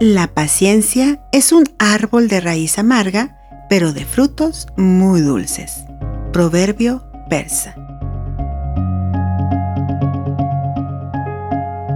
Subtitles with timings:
[0.00, 5.84] La paciencia es un árbol de raíz amarga, pero de frutos muy dulces.
[6.32, 7.76] Proverbio persa.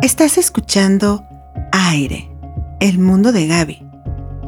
[0.00, 1.26] Estás escuchando
[1.72, 2.30] Aire,
[2.78, 3.82] el mundo de Gaby,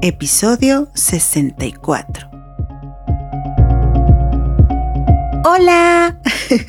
[0.00, 2.30] episodio 64.
[5.44, 6.20] Hola,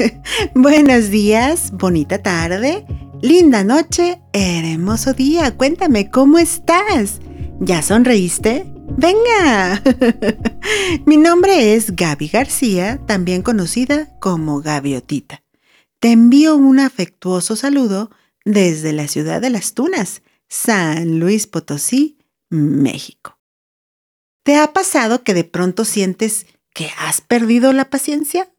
[0.56, 2.86] buenos días, bonita tarde
[3.22, 5.56] Linda noche, hermoso día.
[5.56, 7.20] Cuéntame, ¿cómo estás?
[7.60, 8.66] ¿Ya sonreíste?
[8.98, 9.80] Venga.
[11.06, 15.44] Mi nombre es Gaby García, también conocida como Gaviotita.
[16.00, 18.10] Te envío un afectuoso saludo
[18.44, 22.18] desde la ciudad de Las Tunas, San Luis Potosí,
[22.50, 23.38] México.
[24.42, 28.52] ¿Te ha pasado que de pronto sientes que has perdido la paciencia?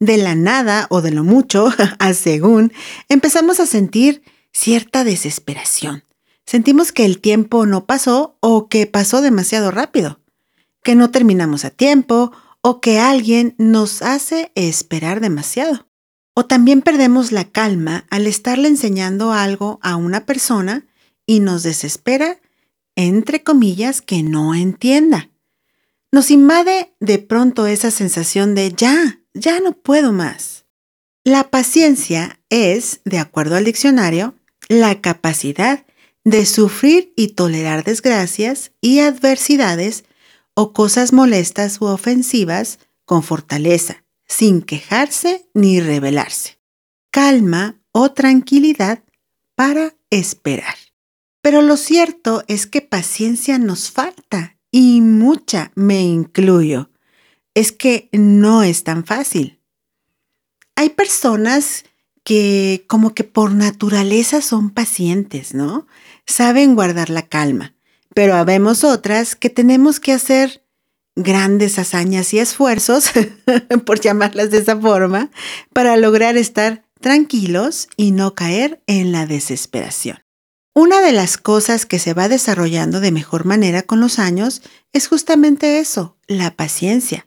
[0.00, 2.72] De la nada o de lo mucho, a según,
[3.08, 4.22] empezamos a sentir
[4.52, 6.04] cierta desesperación.
[6.46, 10.20] Sentimos que el tiempo no pasó o que pasó demasiado rápido,
[10.82, 15.88] que no terminamos a tiempo o que alguien nos hace esperar demasiado.
[16.34, 20.86] O también perdemos la calma al estarle enseñando algo a una persona
[21.26, 22.38] y nos desespera,
[22.94, 25.30] entre comillas, que no entienda.
[26.12, 30.66] Nos invade de pronto esa sensación de ya, ya no puedo más.
[31.24, 34.34] La paciencia es, de acuerdo al diccionario,
[34.68, 35.84] la capacidad
[36.24, 40.04] de sufrir y tolerar desgracias y adversidades
[40.54, 46.58] o cosas molestas u ofensivas con fortaleza, sin quejarse ni rebelarse.
[47.10, 49.04] Calma o tranquilidad
[49.54, 50.74] para esperar.
[51.42, 56.90] Pero lo cierto es que paciencia nos falta y mucha me incluyo
[57.56, 59.58] es que no es tan fácil.
[60.76, 61.84] Hay personas
[62.22, 65.86] que como que por naturaleza son pacientes, ¿no?
[66.26, 67.74] Saben guardar la calma,
[68.14, 70.64] pero habemos otras que tenemos que hacer
[71.14, 73.10] grandes hazañas y esfuerzos,
[73.86, 75.30] por llamarlas de esa forma,
[75.72, 80.18] para lograr estar tranquilos y no caer en la desesperación.
[80.74, 84.60] Una de las cosas que se va desarrollando de mejor manera con los años
[84.92, 87.26] es justamente eso, la paciencia.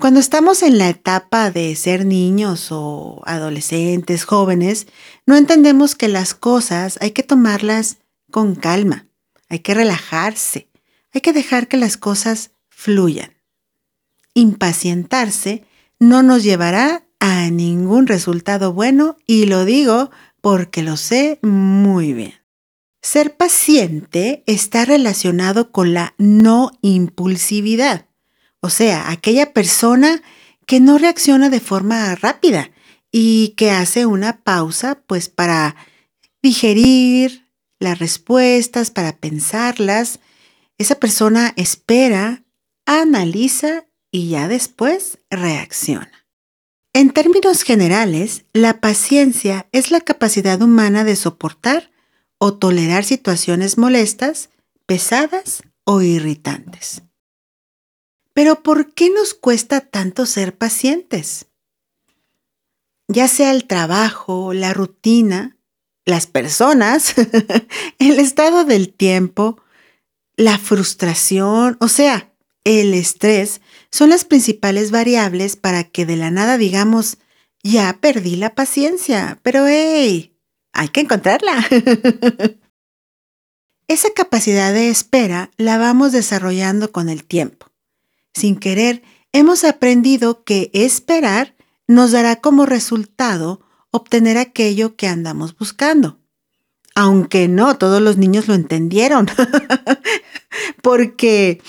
[0.00, 4.86] Cuando estamos en la etapa de ser niños o adolescentes, jóvenes,
[5.26, 7.98] no entendemos que las cosas hay que tomarlas
[8.30, 9.06] con calma,
[9.50, 10.70] hay que relajarse,
[11.12, 13.34] hay que dejar que las cosas fluyan.
[14.32, 15.64] Impacientarse
[16.00, 20.10] no nos llevará a ningún resultado bueno y lo digo
[20.40, 22.34] porque lo sé muy bien.
[23.02, 28.06] Ser paciente está relacionado con la no impulsividad.
[28.62, 30.22] O sea, aquella persona
[30.66, 32.70] que no reacciona de forma rápida
[33.10, 35.74] y que hace una pausa pues para
[36.42, 37.50] digerir
[37.80, 40.20] las respuestas, para pensarlas.
[40.78, 42.44] Esa persona espera,
[42.86, 46.26] analiza y ya después reacciona.
[46.94, 51.90] En términos generales, la paciencia es la capacidad humana de soportar
[52.38, 54.50] o tolerar situaciones molestas,
[54.86, 57.02] pesadas o irritantes.
[58.34, 61.46] Pero ¿por qué nos cuesta tanto ser pacientes?
[63.08, 65.58] Ya sea el trabajo, la rutina,
[66.06, 67.14] las personas,
[67.98, 69.60] el estado del tiempo,
[70.36, 72.32] la frustración, o sea,
[72.64, 73.60] el estrés,
[73.90, 77.18] son las principales variables para que de la nada digamos,
[77.62, 80.34] ya perdí la paciencia, pero hey,
[80.72, 81.66] hay que encontrarla.
[83.88, 87.71] Esa capacidad de espera la vamos desarrollando con el tiempo
[88.34, 91.54] sin querer, hemos aprendido que esperar
[91.86, 93.60] nos dará como resultado
[93.90, 96.18] obtener aquello que andamos buscando.
[96.94, 99.26] Aunque no todos los niños lo entendieron.
[100.82, 101.62] Porque,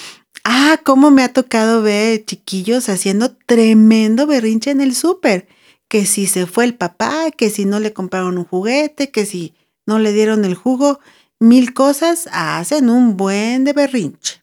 [0.44, 5.47] ah, cómo me ha tocado ver chiquillos haciendo tremendo berrinche en el súper.
[5.88, 9.53] Que si se fue el papá, que si no le compraron un juguete, que si
[9.85, 10.99] no le dieron el jugo,
[11.40, 14.42] mil cosas hacen un buen de berrinche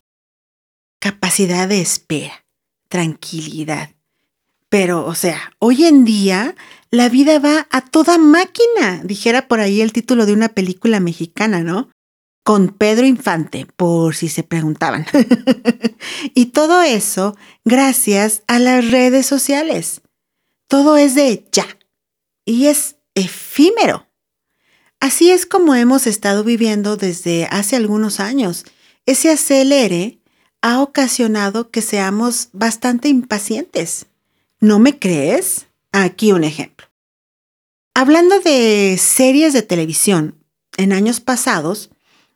[1.00, 2.44] capacidad de espera,
[2.88, 3.90] tranquilidad.
[4.68, 6.54] Pero, o sea, hoy en día
[6.90, 11.62] la vida va a toda máquina, dijera por ahí el título de una película mexicana,
[11.62, 11.90] ¿no?
[12.44, 15.06] Con Pedro Infante, por si se preguntaban.
[16.34, 20.02] y todo eso gracias a las redes sociales.
[20.68, 21.66] Todo es de ya
[22.44, 24.06] y es efímero.
[25.00, 28.64] Así es como hemos estado viviendo desde hace algunos años.
[29.06, 30.19] Ese acelere
[30.62, 34.06] ha ocasionado que seamos bastante impacientes.
[34.60, 35.66] ¿No me crees?
[35.92, 36.86] Aquí un ejemplo.
[37.94, 40.36] Hablando de series de televisión,
[40.76, 41.90] en años pasados,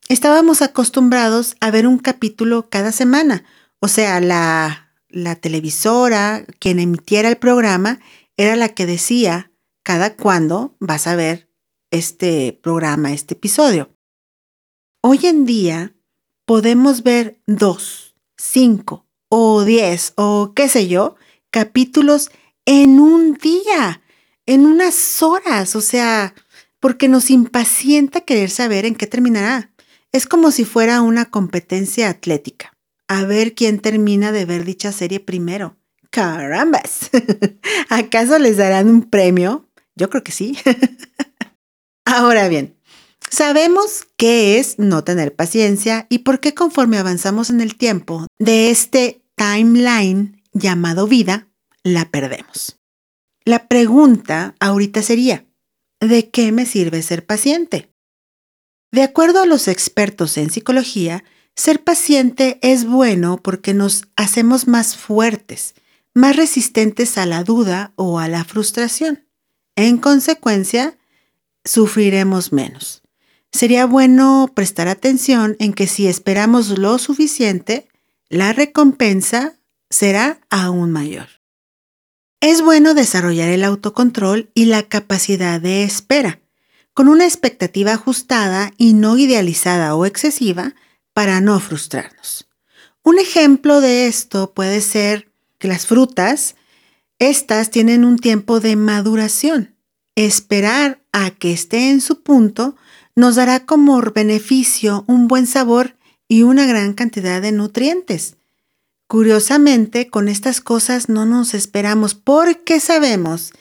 [0.09, 3.44] estábamos acostumbrados a ver un capítulo cada semana.
[3.81, 8.00] O sea, la, la televisora, quien emitiera el programa,
[8.37, 11.49] era la que decía cada cuándo vas a ver
[11.91, 13.94] este programa, este episodio.
[15.00, 15.94] Hoy en día
[16.44, 18.04] podemos ver dos,
[18.36, 21.16] cinco o diez o qué sé yo,
[21.50, 22.31] capítulos
[22.66, 24.02] en un día,
[24.46, 26.34] en unas horas, o sea,
[26.81, 29.72] porque nos impacienta querer saber en qué terminará.
[30.12, 32.75] Es como si fuera una competencia atlética.
[33.08, 35.76] A ver quién termina de ver dicha serie primero.
[36.10, 37.10] Carambas.
[37.88, 39.69] ¿Acaso les darán un premio?
[39.96, 40.56] Yo creo que sí.
[42.04, 42.76] Ahora bien,
[43.34, 48.70] sabemos qué es no tener paciencia y por qué conforme avanzamos en el tiempo de
[48.70, 51.48] este timeline llamado vida,
[51.82, 52.78] la perdemos.
[53.44, 55.44] La pregunta ahorita sería,
[56.00, 57.90] ¿de qué me sirve ser paciente?
[58.90, 61.25] De acuerdo a los expertos en psicología,
[61.56, 65.75] ser paciente es bueno porque nos hacemos más fuertes,
[66.14, 69.28] más resistentes a la duda o a la frustración.
[69.76, 70.96] En consecuencia,
[71.64, 73.04] sufriremos menos.
[73.55, 77.87] Sería bueno prestar atención en que si esperamos lo suficiente,
[78.29, 79.55] la recompensa
[79.89, 81.29] será aún mayor.
[82.41, 86.41] Es bueno desarrollar el autocontrol y la capacidad de espera
[86.95, 90.75] con una expectativa ajustada y no idealizada o excesiva
[91.12, 92.49] para no frustrarnos.
[93.05, 96.56] Un ejemplo de esto puede ser que las frutas,
[97.21, 99.77] estas tienen un tiempo de maduración.
[100.17, 102.75] Esperar a que esté en su punto
[103.16, 105.96] nos dará como beneficio un buen sabor
[106.28, 108.37] y una gran cantidad de nutrientes.
[109.06, 113.52] Curiosamente, con estas cosas no nos esperamos porque sabemos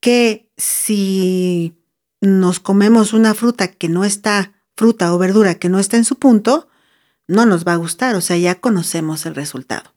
[0.00, 1.74] que si
[2.20, 6.16] nos comemos una fruta que no está, fruta o verdura que no está en su
[6.16, 6.68] punto,
[7.26, 9.94] no nos va a gustar, o sea, ya conocemos el resultado.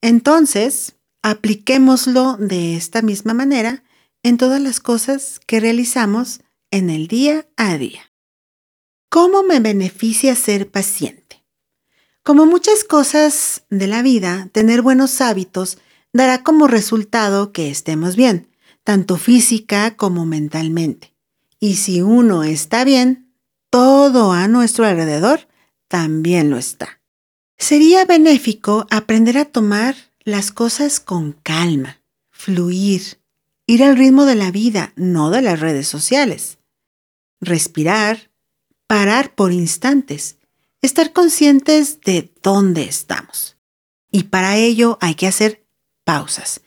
[0.00, 3.82] Entonces, apliquémoslo de esta misma manera
[4.22, 6.40] en todas las cosas que realizamos
[6.70, 8.13] en el día a día.
[9.14, 11.44] ¿Cómo me beneficia ser paciente?
[12.24, 15.78] Como muchas cosas de la vida, tener buenos hábitos
[16.12, 18.48] dará como resultado que estemos bien,
[18.82, 21.14] tanto física como mentalmente.
[21.60, 23.32] Y si uno está bien,
[23.70, 25.46] todo a nuestro alrededor
[25.86, 27.00] también lo está.
[27.56, 29.94] Sería benéfico aprender a tomar
[30.24, 33.20] las cosas con calma, fluir,
[33.68, 36.58] ir al ritmo de la vida, no de las redes sociales.
[37.40, 38.33] Respirar,
[38.86, 40.36] parar por instantes,
[40.82, 43.56] estar conscientes de dónde estamos.
[44.10, 45.64] Y para ello hay que hacer
[46.04, 46.60] pausas.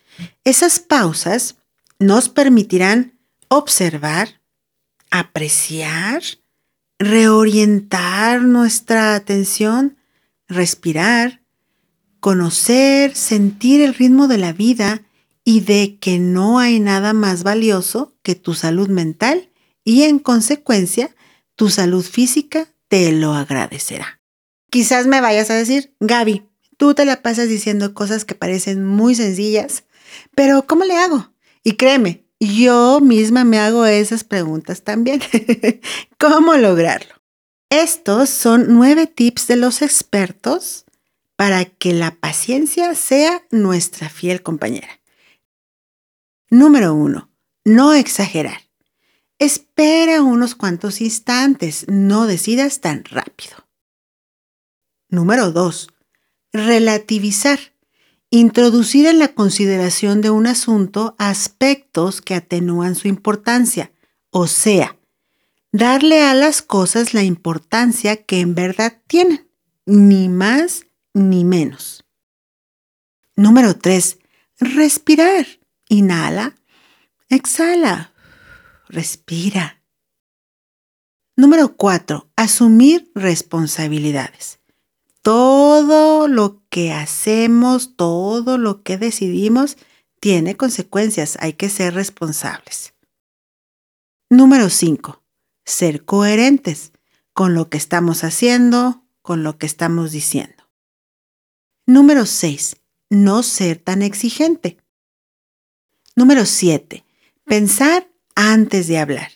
[0.44, 1.56] Esas pausas
[2.00, 3.18] nos permitirán
[3.48, 4.42] observar,
[5.10, 6.22] apreciar,
[7.00, 9.98] reorientar nuestra atención,
[10.48, 11.42] respirar,
[12.20, 15.04] conocer, sentir el ritmo de la vida
[15.44, 19.50] y de que no hay nada más valioso que tu salud mental
[19.84, 21.16] y en consecuencia
[21.58, 24.22] tu salud física te lo agradecerá.
[24.70, 26.46] Quizás me vayas a decir, Gaby,
[26.78, 29.84] tú te la pasas diciendo cosas que parecen muy sencillas,
[30.36, 31.34] pero ¿cómo le hago?
[31.64, 35.20] Y créeme, yo misma me hago esas preguntas también.
[36.20, 37.16] ¿Cómo lograrlo?
[37.70, 40.86] Estos son nueve tips de los expertos
[41.36, 45.02] para que la paciencia sea nuestra fiel compañera.
[46.50, 47.30] Número uno,
[47.66, 48.67] no exagerar.
[49.40, 53.68] Espera unos cuantos instantes, no decidas tan rápido.
[55.10, 55.90] Número dos,
[56.52, 57.60] relativizar.
[58.30, 63.92] Introducir en la consideración de un asunto aspectos que atenúan su importancia,
[64.32, 64.98] o sea,
[65.72, 69.48] darle a las cosas la importancia que en verdad tienen,
[69.86, 72.04] ni más ni menos.
[73.36, 74.18] Número 3.
[74.60, 75.46] Respirar.
[75.90, 76.58] Inhala,
[77.30, 78.12] exhala,
[78.90, 79.82] respira.
[81.36, 82.32] Número 4.
[82.36, 84.58] Asumir responsabilidades
[85.28, 89.76] todo lo que hacemos, todo lo que decidimos,
[90.22, 91.38] tiene consecuencias.
[91.42, 92.94] Hay que ser responsables.
[94.30, 95.22] Número 5.
[95.66, 96.94] Ser coherentes
[97.34, 100.64] con lo que estamos haciendo, con lo que estamos diciendo.
[101.86, 102.78] Número 6.
[103.10, 104.78] No ser tan exigente.
[106.16, 107.04] Número 7.
[107.44, 108.07] Pensar
[108.38, 109.32] antes de hablar.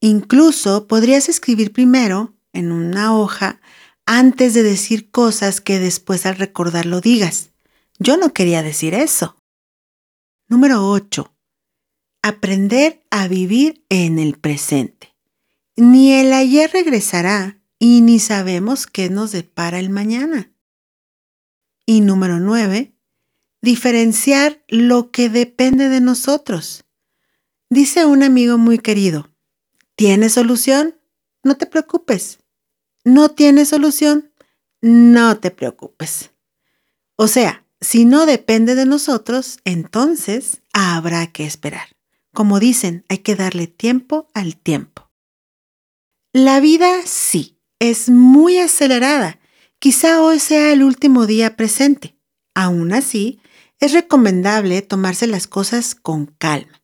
[0.00, 3.60] Incluso podrías escribir primero en una hoja
[4.06, 7.50] antes de decir cosas que después al recordarlo digas.
[8.00, 9.36] Yo no quería decir eso.
[10.48, 11.32] Número 8.
[12.22, 15.14] Aprender a vivir en el presente.
[15.76, 20.52] Ni el ayer regresará, y ni sabemos qué nos depara el mañana.
[21.86, 22.94] Y número nueve,
[23.62, 26.84] diferenciar lo que depende de nosotros.
[27.72, 29.30] Dice un amigo muy querido,
[29.94, 30.96] ¿tienes solución?
[31.44, 32.40] No te preocupes.
[33.04, 34.32] ¿No tienes solución?
[34.82, 36.32] No te preocupes.
[37.14, 41.90] O sea, si no depende de nosotros, entonces habrá que esperar.
[42.34, 45.08] Como dicen, hay que darle tiempo al tiempo.
[46.32, 49.38] La vida sí, es muy acelerada.
[49.78, 52.18] Quizá hoy sea el último día presente.
[52.52, 53.40] Aún así,
[53.78, 56.79] es recomendable tomarse las cosas con calma.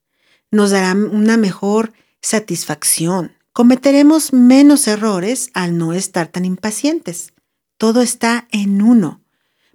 [0.57, 3.33] Nos dará una mejor satisfacción.
[3.53, 7.35] Cometeremos menos errores al no estar tan impacientes.
[7.77, 9.21] Todo está en uno,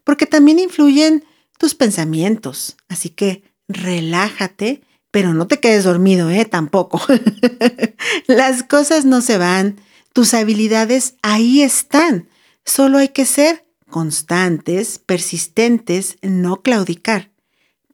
[0.04, 1.24] porque también influyen
[1.60, 2.78] tus pensamientos.
[2.90, 6.46] Así que relájate pero no te quedes dormido, ¿eh?
[6.46, 7.02] Tampoco.
[8.28, 9.76] Las cosas no se van,
[10.14, 12.30] tus habilidades ahí están.
[12.66, 17.32] Solo hay que ser constantes, persistentes, no claudicar,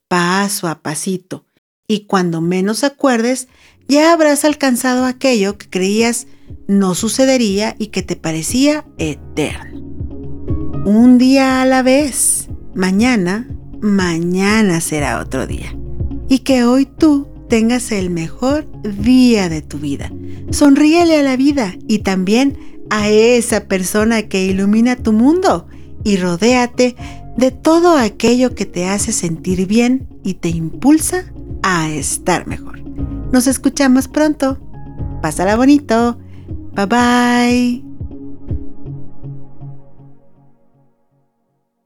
[0.08, 1.47] paso a pasito.
[1.90, 3.48] Y cuando menos acuerdes,
[3.88, 6.28] ya habrás alcanzado aquello que creías
[6.68, 9.80] no sucedería y que te parecía eterno.
[10.86, 12.50] Un día a la vez.
[12.76, 13.48] Mañana,
[13.80, 15.74] mañana será otro día
[16.28, 20.12] y que hoy tú tengas el mejor día de tu vida.
[20.52, 22.58] Sonríele a la vida y también
[22.90, 25.68] a esa persona que ilumina tu mundo
[26.04, 26.98] y rodéate
[27.38, 31.32] de todo aquello que te hace sentir bien y te impulsa
[31.68, 32.80] a estar mejor.
[33.34, 34.58] Nos escuchamos pronto.
[35.22, 36.18] Pásala bonito.
[36.74, 37.87] Bye bye.